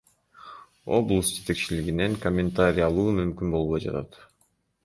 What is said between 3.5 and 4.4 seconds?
болбой жатат.